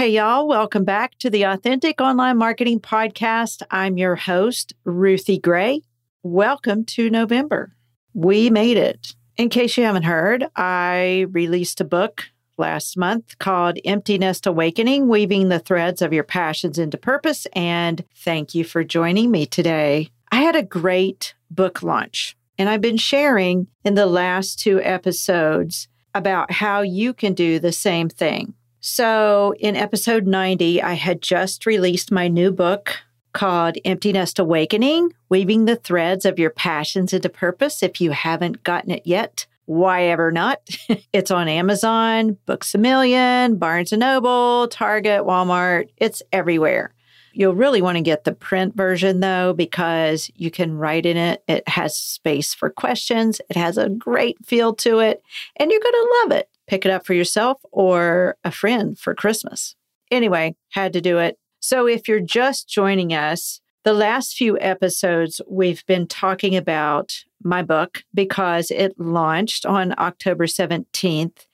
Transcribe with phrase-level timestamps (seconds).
[0.00, 3.60] Hey, y'all, welcome back to the Authentic Online Marketing Podcast.
[3.70, 5.82] I'm your host, Ruthie Gray.
[6.22, 7.76] Welcome to November.
[8.14, 9.14] We made it.
[9.36, 15.06] In case you haven't heard, I released a book last month called Empty Nest Awakening
[15.06, 17.46] Weaving the Threads of Your Passions into Purpose.
[17.52, 20.08] And thank you for joining me today.
[20.32, 25.88] I had a great book launch, and I've been sharing in the last two episodes
[26.14, 28.54] about how you can do the same thing.
[28.82, 32.96] So, in episode 90, I had just released my new book
[33.34, 37.82] called Empty Nest Awakening Weaving the Threads of Your Passions into Purpose.
[37.82, 40.62] If you haven't gotten it yet, why ever not?
[41.12, 45.90] it's on Amazon, Books a Million, Barnes and Noble, Target, Walmart.
[45.98, 46.94] It's everywhere.
[47.34, 51.44] You'll really want to get the print version though, because you can write in it.
[51.46, 53.42] It has space for questions.
[53.50, 55.22] It has a great feel to it,
[55.56, 59.12] and you're going to love it pick it up for yourself or a friend for
[59.12, 59.74] Christmas.
[60.08, 61.36] Anyway, had to do it.
[61.58, 67.62] So if you're just joining us, the last few episodes we've been talking about my
[67.62, 71.46] book because it launched on October 17th.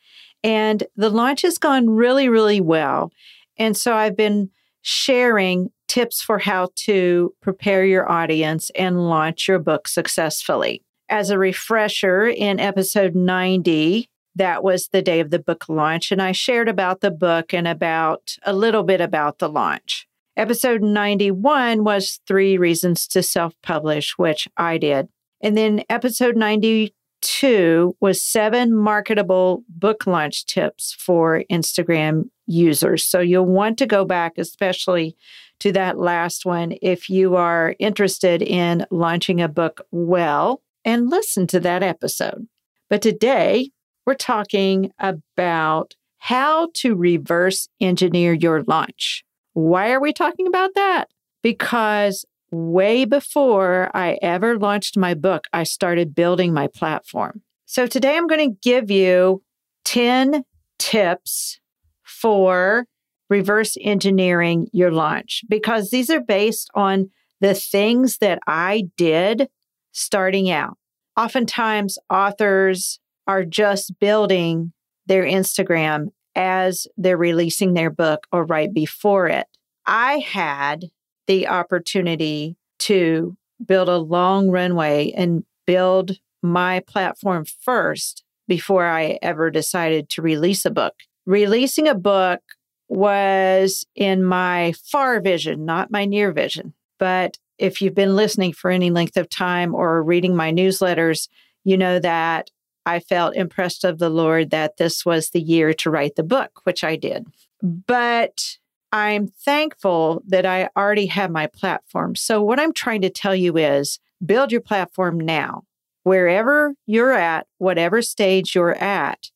[0.45, 3.11] And the launch has gone really, really well.
[3.57, 4.51] And so I've been
[4.83, 10.83] sharing tips for how to prepare your audience and launch your book successfully.
[11.09, 16.13] As a refresher, in episode 90, that was the day of the book launch.
[16.13, 20.07] And I shared about the book and about a little bit about the launch.
[20.37, 25.09] Episode 91 was three reasons to self publish, which I did.
[25.41, 33.05] And then episode 92 was seven marketable book launch tips for Instagram users.
[33.05, 35.17] So you'll want to go back, especially
[35.61, 41.47] to that last one, if you are interested in launching a book well, and listen
[41.49, 42.47] to that episode.
[42.89, 43.71] But today,
[44.07, 49.25] we're talking about how to reverse engineer your launch.
[49.53, 51.09] Why are we talking about that?
[51.43, 57.43] Because way before I ever launched my book, I started building my platform.
[57.67, 59.43] So today I'm going to give you
[59.85, 60.45] 10
[60.79, 61.59] tips
[62.05, 62.87] for
[63.29, 67.11] reverse engineering your launch because these are based on
[67.41, 69.49] the things that I did
[69.93, 70.79] starting out.
[71.17, 74.73] Oftentimes, authors are just building
[75.07, 79.47] their Instagram as they're releasing their book or right before it.
[79.87, 80.87] I had
[81.27, 89.51] the opportunity to build a long runway and build my platform first before I ever
[89.51, 90.95] decided to release a book.
[91.25, 92.41] Releasing a book
[92.89, 96.75] was in my far vision, not my near vision.
[96.99, 101.29] But if you've been listening for any length of time or reading my newsletters,
[101.65, 102.51] you know that
[102.87, 106.61] I felt impressed of the Lord that this was the year to write the book,
[106.63, 107.27] which I did.
[107.61, 108.59] But
[108.93, 112.15] I'm thankful that I already have my platform.
[112.15, 115.65] So, what I'm trying to tell you is build your platform now.
[116.05, 119.31] Wherever you're at, whatever stage you're at,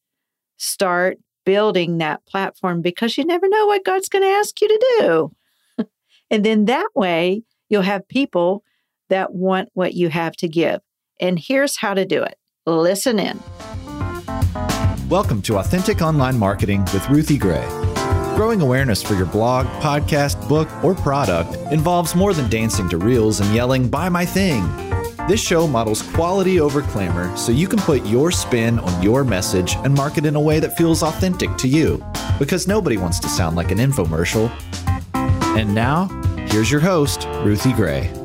[0.56, 4.86] start building that platform because you never know what God's going to ask you to
[4.98, 5.86] do.
[6.30, 8.62] and then that way, you'll have people
[9.08, 10.80] that want what you have to give.
[11.18, 13.40] And here's how to do it Listen in.
[15.08, 17.66] Welcome to Authentic Online Marketing with Ruthie Gray.
[18.36, 23.40] Growing awareness for your blog, podcast, book, or product involves more than dancing to reels
[23.40, 24.62] and yelling, Buy my thing.
[25.26, 29.76] This show models quality over clamor so you can put your spin on your message
[29.76, 32.04] and market in a way that feels authentic to you.
[32.38, 34.50] Because nobody wants to sound like an infomercial.
[35.56, 36.08] And now,
[36.50, 38.19] here's your host, Ruthie Gray.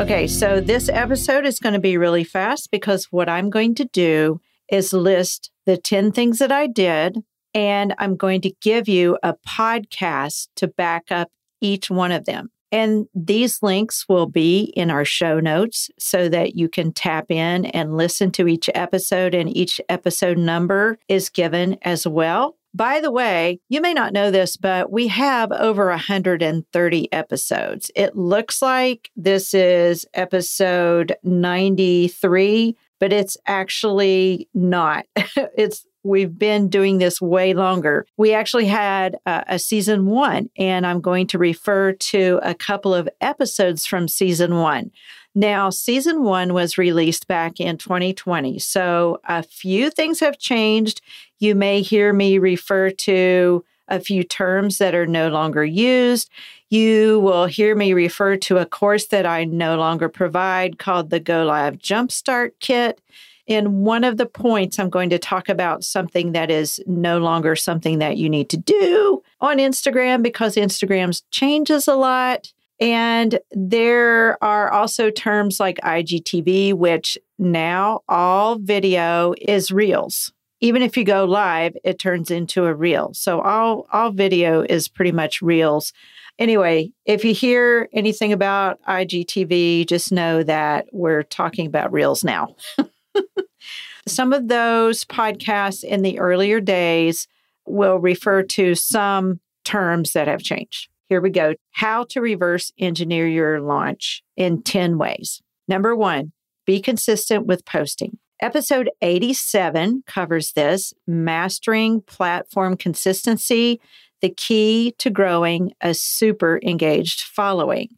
[0.00, 3.84] Okay, so this episode is going to be really fast because what I'm going to
[3.84, 7.22] do is list the 10 things that I did,
[7.54, 12.50] and I'm going to give you a podcast to back up each one of them.
[12.72, 17.66] And these links will be in our show notes so that you can tap in
[17.66, 22.56] and listen to each episode, and each episode number is given as well.
[22.74, 27.90] By the way, you may not know this, but we have over 130 episodes.
[27.94, 35.06] It looks like this is episode 93, but it's actually not.
[35.56, 38.06] it's we've been doing this way longer.
[38.16, 42.92] We actually had a, a, season one, and I'm going to refer to a couple
[42.92, 44.90] of episodes from season one.
[45.34, 48.58] Now, season one was released back in 2020.
[48.60, 51.00] So a few things have changed.
[51.40, 56.30] You may hear me refer to a few terms that are no longer used.
[56.70, 61.20] You will hear me refer to a course that I no longer provide called the
[61.20, 63.00] Go Live Jumpstart Kit.
[63.46, 67.54] In one of the points, I'm going to talk about something that is no longer
[67.54, 72.52] something that you need to do on Instagram because Instagram changes a lot.
[72.80, 80.32] And there are also terms like IGTV, which now all video is reels.
[80.60, 83.12] Even if you go live, it turns into a reel.
[83.14, 85.92] So all, all video is pretty much reels.
[86.38, 92.56] Anyway, if you hear anything about IGTV, just know that we're talking about reels now.
[94.06, 97.28] some of those podcasts in the earlier days
[97.66, 100.88] will refer to some terms that have changed.
[101.14, 101.54] Here we go.
[101.70, 105.40] How to reverse engineer your launch in 10 ways.
[105.68, 106.32] Number one,
[106.66, 108.18] be consistent with posting.
[108.42, 113.80] Episode 87 covers this mastering platform consistency,
[114.22, 117.90] the key to growing a super engaged following.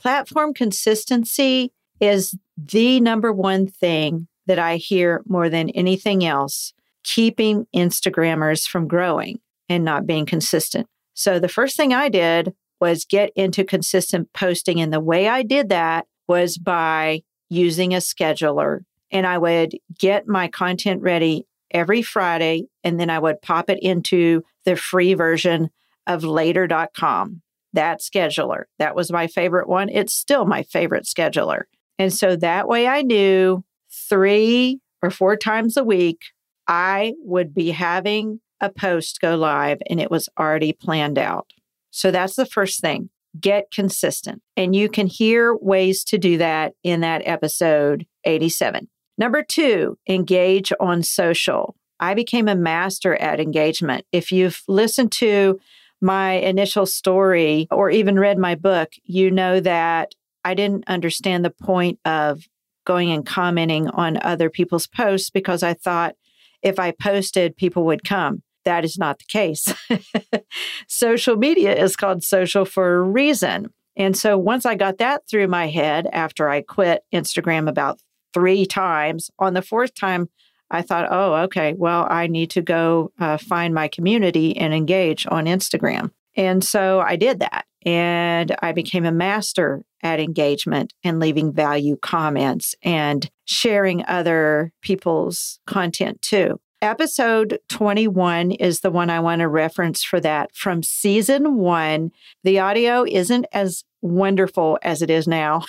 [0.00, 6.72] Platform consistency is the number one thing that I hear more than anything else
[7.04, 10.86] keeping Instagrammers from growing and not being consistent.
[11.14, 14.80] So the first thing I did was get into consistent posting.
[14.80, 18.80] And the way I did that was by using a scheduler.
[19.12, 23.78] And I would get my content ready every Friday, and then I would pop it
[23.80, 25.70] into the free version
[26.08, 27.42] of later.com.
[27.72, 28.64] That scheduler.
[28.80, 29.88] That was my favorite one.
[29.88, 31.62] It's still my favorite scheduler.
[32.00, 33.62] And so that way I knew
[34.08, 36.32] three or four times a week,
[36.66, 41.46] I would be having a post go live and it was already planned out.
[41.92, 43.10] So that's the first thing.
[43.38, 44.42] Get consistent.
[44.56, 48.88] And you can hear ways to do that in that episode 87.
[49.16, 51.76] Number two, engage on social.
[52.00, 54.04] I became a master at engagement.
[54.10, 55.60] If you've listened to
[56.00, 61.50] my initial story or even read my book, you know that I didn't understand the
[61.50, 62.42] point of
[62.84, 66.16] going and commenting on other people's posts because I thought
[66.62, 68.42] if I posted, people would come.
[68.64, 69.72] That is not the case.
[70.88, 73.72] social media is called social for a reason.
[73.96, 78.00] And so once I got that through my head after I quit Instagram about
[78.32, 80.28] three times, on the fourth time,
[80.70, 85.26] I thought, oh, okay, well, I need to go uh, find my community and engage
[85.30, 86.12] on Instagram.
[86.34, 87.66] And so I did that.
[87.84, 95.60] And I became a master at engagement and leaving value comments and sharing other people's
[95.66, 96.58] content too.
[96.82, 102.10] Episode 21 is the one I want to reference for that from season one.
[102.42, 105.62] The audio isn't as wonderful as it is now.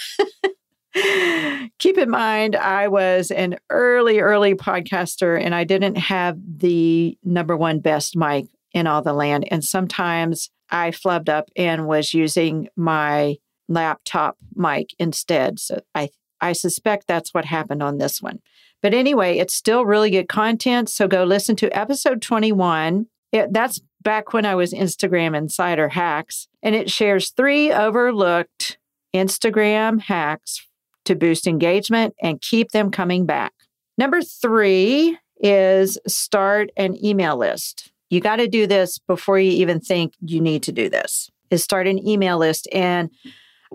[1.77, 7.56] Keep in mind, I was an early, early podcaster and I didn't have the number
[7.56, 9.48] one best mic in all the land.
[9.51, 13.36] And sometimes I flubbed up and was using my
[13.69, 15.60] laptop mic instead.
[15.60, 16.10] So I,
[16.42, 18.39] I suspect that's what happened on this one.
[18.83, 20.89] But anyway, it's still really good content.
[20.89, 23.07] So go listen to episode 21.
[23.31, 28.77] It, that's back when I was Instagram Insider Hacks, and it shares three overlooked
[29.15, 30.68] Instagram hacks
[31.06, 33.53] to boost engagement and keep them coming back.
[33.97, 37.91] Number three is start an email list.
[38.09, 41.29] You got to do this before you even think you need to do this.
[41.50, 43.09] Is start an email list and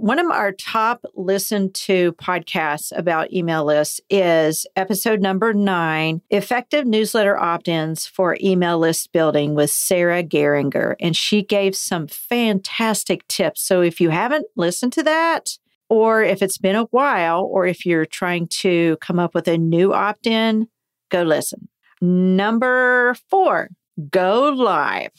[0.00, 6.86] one of our top listened to podcasts about email lists is episode number nine Effective
[6.86, 10.94] Newsletter Opt ins for Email List Building with Sarah Geringer.
[11.00, 13.62] And she gave some fantastic tips.
[13.62, 17.84] So if you haven't listened to that, or if it's been a while, or if
[17.84, 20.68] you're trying to come up with a new opt in,
[21.10, 21.68] go listen.
[22.00, 23.70] Number four,
[24.10, 25.12] go live.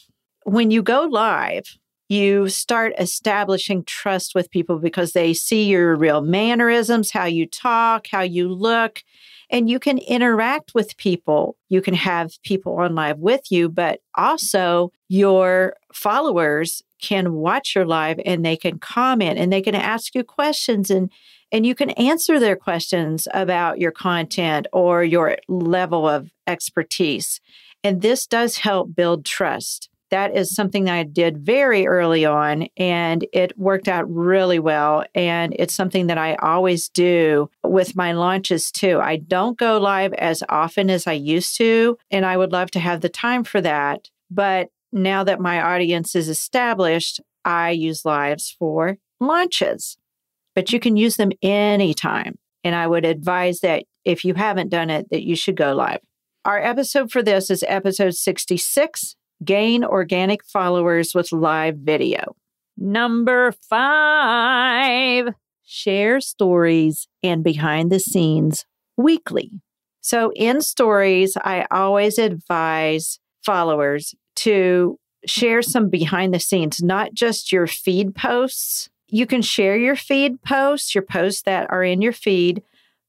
[0.46, 1.78] When you go live,
[2.10, 8.08] you start establishing trust with people because they see your real mannerisms, how you talk,
[8.08, 9.04] how you look,
[9.52, 11.56] and you can interact with people.
[11.70, 17.86] You can have people on live with you, but also your followers can watch your
[17.86, 21.12] live and they can comment and they can ask you questions and
[21.52, 27.42] and you can answer their questions about your content or your level of expertise.
[27.84, 32.68] And this does help build trust that is something that I did very early on
[32.78, 35.06] and it worked out really well.
[35.14, 39.00] And it's something that I always do with my launches too.
[39.00, 42.80] I don't go live as often as I used to, and I would love to
[42.80, 44.10] have the time for that.
[44.32, 49.98] But now that my audience is established, I use lives for launches.
[50.56, 52.38] But you can use them anytime.
[52.64, 56.00] And I would advise that if you haven't done it, that you should go live.
[56.46, 62.36] Our episode for this is episode 66 gain organic followers with live video.
[62.78, 65.34] Number five,
[65.66, 68.66] share stories and behind the scenes
[68.98, 69.52] weekly.
[70.02, 77.52] So in stories, I always advise followers to share some behind the scenes, not just
[77.52, 78.90] your feed posts.
[79.08, 82.64] You can share your feed posts, your posts that are in your feed,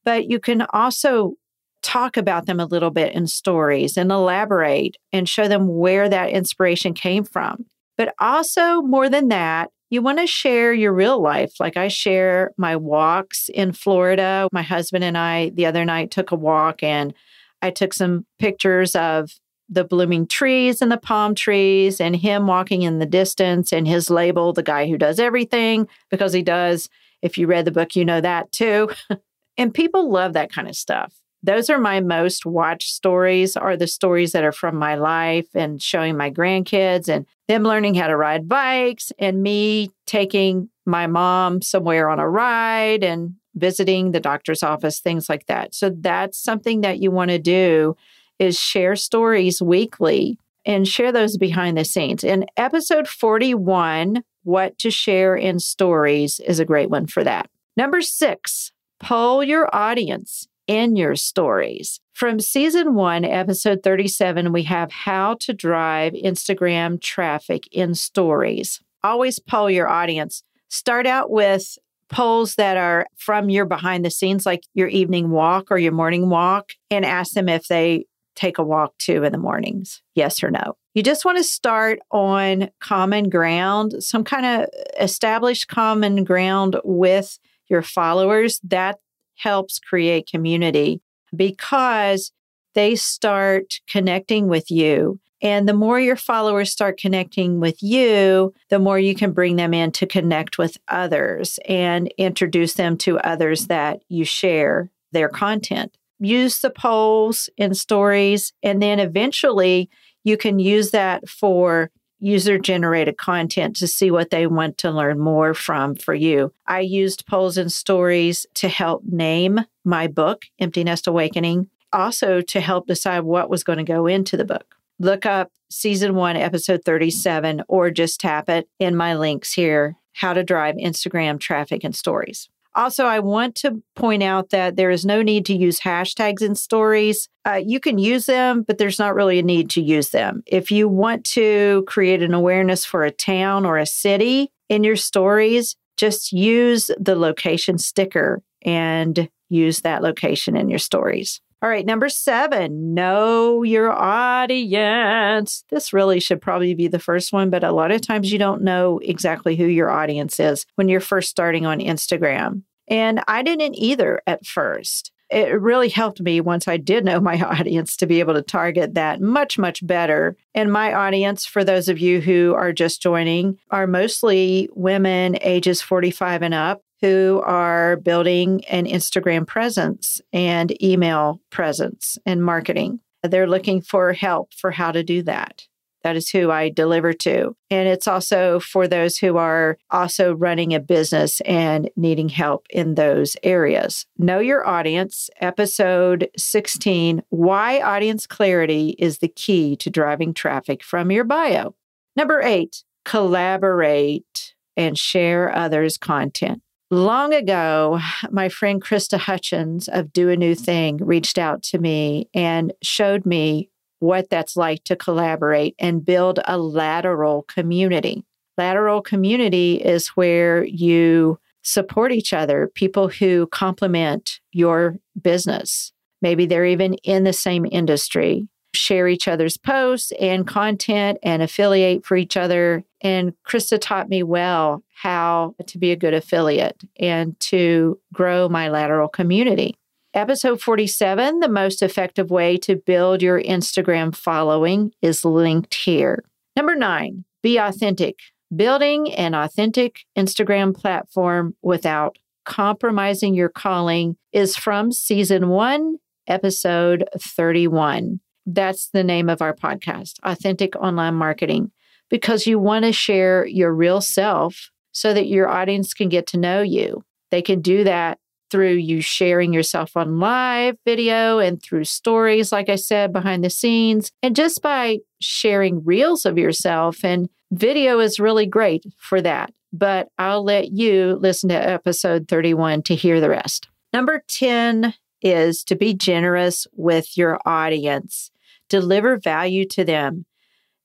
[0.04, 1.34] but you can also
[1.82, 6.30] talk about them a little bit in stories and elaborate and show them where that
[6.30, 7.66] inspiration came from.
[7.96, 11.54] But also, more than that, you want to share your real life.
[11.58, 14.48] Like I share my walks in Florida.
[14.52, 17.12] My husband and I, the other night, took a walk and
[17.60, 19.30] I took some pictures of
[19.68, 24.10] the blooming trees and the palm trees and him walking in the distance and his
[24.10, 26.88] label, the guy who does everything, because he does.
[27.22, 28.90] If you read the book, you know that too.
[29.58, 33.86] and people love that kind of stuff those are my most watched stories are the
[33.86, 38.16] stories that are from my life and showing my grandkids and them learning how to
[38.16, 44.62] ride bikes and me taking my mom somewhere on a ride and visiting the doctor's
[44.62, 45.74] office things like that.
[45.74, 47.96] So that's something that you want to do
[48.38, 52.22] is share stories weekly and share those behind the scenes.
[52.22, 57.50] In episode 41 what to share in stories is a great one for that.
[57.76, 61.98] Number 6 poll your audience in your stories.
[62.12, 68.80] From season one, episode 37, we have how to drive Instagram traffic in stories.
[69.02, 70.44] Always poll your audience.
[70.68, 71.76] Start out with
[72.08, 76.28] polls that are from your behind the scenes, like your evening walk or your morning
[76.28, 78.04] walk, and ask them if they
[78.36, 80.76] take a walk too in the mornings, yes or no.
[80.94, 84.68] You just want to start on common ground, some kind of
[85.00, 88.60] established common ground with your followers.
[88.62, 89.00] That
[89.40, 91.00] helps create community
[91.34, 92.32] because
[92.74, 95.18] they start connecting with you.
[95.42, 99.72] And the more your followers start connecting with you, the more you can bring them
[99.72, 105.96] in to connect with others and introduce them to others that you share their content.
[106.18, 109.88] Use the polls in stories, and then eventually
[110.22, 111.90] you can use that for
[112.20, 116.52] user generated content to see what they want to learn more from for you.
[116.66, 122.60] I used polls and stories to help name my book, Empty Nest Awakening, also to
[122.60, 124.76] help decide what was going to go into the book.
[124.98, 130.32] Look up season one, episode 37, or just tap it in my links here how
[130.34, 132.48] to drive Instagram traffic and stories.
[132.74, 136.54] Also, I want to point out that there is no need to use hashtags in
[136.54, 137.28] stories.
[137.44, 140.42] Uh, you can use them, but there's not really a need to use them.
[140.46, 144.96] If you want to create an awareness for a town or a city in your
[144.96, 151.40] stories, just use the location sticker and use that location in your stories.
[151.62, 155.62] All right, number seven, know your audience.
[155.68, 158.62] This really should probably be the first one, but a lot of times you don't
[158.62, 162.62] know exactly who your audience is when you're first starting on Instagram.
[162.88, 165.12] And I didn't either at first.
[165.28, 168.94] It really helped me once I did know my audience to be able to target
[168.94, 170.38] that much, much better.
[170.54, 175.82] And my audience, for those of you who are just joining, are mostly women ages
[175.82, 183.00] 45 and up who are building an Instagram presence and email presence and marketing.
[183.22, 185.66] They're looking for help for how to do that.
[186.02, 187.54] That is who I deliver to.
[187.70, 192.94] And it's also for those who are also running a business and needing help in
[192.94, 194.06] those areas.
[194.16, 201.10] Know your audience, episode 16 Why Audience Clarity is the Key to Driving Traffic from
[201.10, 201.74] Your Bio.
[202.16, 206.62] Number eight, collaborate and share others' content.
[206.92, 208.00] Long ago,
[208.32, 213.24] my friend Krista Hutchins of Do a New Thing reached out to me and showed
[213.24, 213.70] me
[214.00, 218.24] what that's like to collaborate and build a lateral community.
[218.58, 225.92] Lateral community is where you support each other, people who complement your business.
[226.22, 232.04] Maybe they're even in the same industry share each other's posts and content and affiliate
[232.04, 232.84] for each other.
[233.00, 238.68] And Krista taught me well how to be a good affiliate and to grow my
[238.68, 239.76] lateral community.
[240.12, 246.24] Episode 47 The most effective way to build your Instagram following is linked here.
[246.56, 248.18] Number nine, be authentic.
[248.54, 258.20] Building an authentic Instagram platform without compromising your calling is from season one, episode 31.
[258.54, 261.70] That's the name of our podcast, Authentic Online Marketing,
[262.08, 266.36] because you want to share your real self so that your audience can get to
[266.36, 267.04] know you.
[267.30, 268.18] They can do that
[268.50, 273.50] through you sharing yourself on live video and through stories, like I said, behind the
[273.50, 277.04] scenes, and just by sharing reels of yourself.
[277.04, 279.52] And video is really great for that.
[279.72, 283.68] But I'll let you listen to episode 31 to hear the rest.
[283.92, 288.32] Number 10 is to be generous with your audience,
[288.70, 290.24] deliver value to them.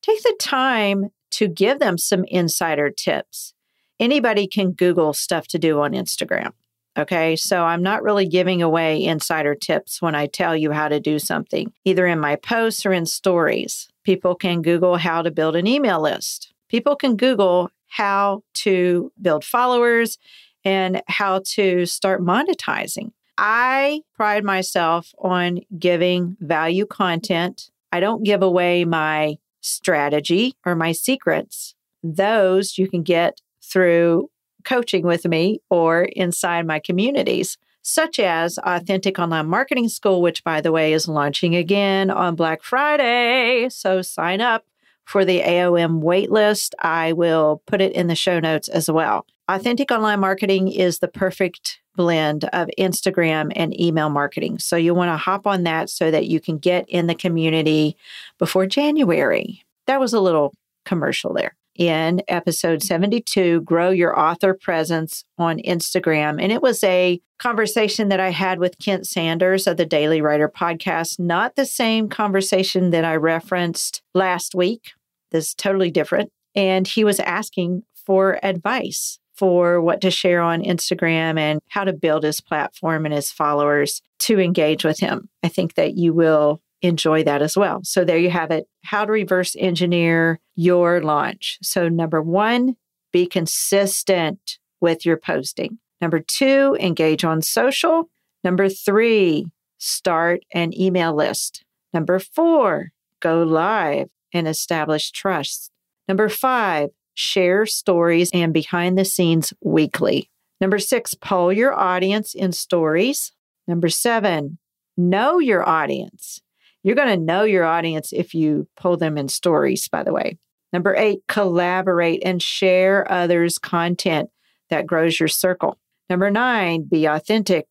[0.01, 3.53] Take the time to give them some insider tips.
[3.99, 6.51] Anybody can Google stuff to do on Instagram.
[6.97, 7.35] Okay.
[7.35, 11.19] So I'm not really giving away insider tips when I tell you how to do
[11.19, 13.89] something, either in my posts or in stories.
[14.03, 16.53] People can Google how to build an email list.
[16.69, 20.17] People can Google how to build followers
[20.63, 23.11] and how to start monetizing.
[23.37, 27.69] I pride myself on giving value content.
[27.91, 31.75] I don't give away my strategy or my secrets.
[32.03, 34.29] Those you can get through
[34.63, 40.61] coaching with me or inside my communities, such as Authentic Online Marketing School, which, by
[40.61, 43.69] the way, is launching again on Black Friday.
[43.69, 44.65] So sign up
[45.05, 46.73] for the AOM waitlist.
[46.79, 49.25] I will put it in the show notes as well.
[49.47, 54.57] Authentic Online Marketing is the perfect blend of Instagram and email marketing.
[54.57, 57.95] So you want to hop on that so that you can get in the community
[58.39, 59.63] before January.
[59.85, 62.87] That was a little commercial there in episode mm-hmm.
[62.87, 66.41] 72 Grow Your Author Presence on Instagram.
[66.41, 70.49] And it was a conversation that I had with Kent Sanders of the Daily Writer
[70.49, 74.93] podcast, not the same conversation that I referenced last week.
[75.29, 76.31] This is totally different.
[76.55, 81.93] And he was asking for advice for what to share on Instagram and how to
[81.93, 85.29] build his platform and his followers to engage with him.
[85.43, 87.81] I think that you will enjoy that as well.
[87.83, 91.57] So there you have it how to reverse engineer your launch.
[91.61, 92.75] So, number one,
[93.11, 95.79] be consistent with your posting.
[96.01, 98.09] Number two, engage on social.
[98.43, 101.63] Number three, start an email list.
[101.93, 105.71] Number four, go live and establish trust.
[106.07, 110.29] Number five, share stories and behind the scenes weekly.
[110.61, 113.31] Number six, poll your audience in stories.
[113.67, 114.57] Number seven,
[114.95, 116.41] know your audience.
[116.83, 120.37] You're going to know your audience if you pull them in stories, by the way.
[120.71, 124.29] Number eight, collaborate and share others' content
[124.69, 125.77] that grows your circle.
[126.09, 127.67] Number nine, be authentic.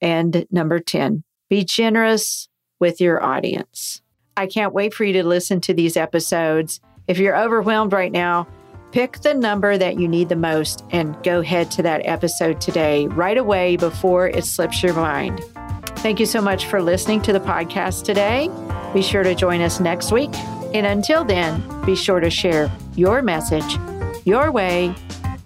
[0.00, 2.48] And number 10, be generous
[2.80, 4.02] with your audience.
[4.36, 6.80] I can't wait for you to listen to these episodes.
[7.06, 8.46] If you're overwhelmed right now,
[8.92, 13.06] pick the number that you need the most and go head to that episode today,
[13.08, 15.42] right away before it slips your mind.
[15.96, 18.50] Thank you so much for listening to the podcast today.
[18.92, 20.34] Be sure to join us next week.
[20.74, 23.78] And until then, be sure to share your message
[24.24, 24.94] your way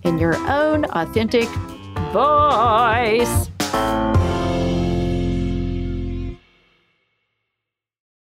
[0.03, 1.49] in your own authentic
[2.13, 3.49] voice.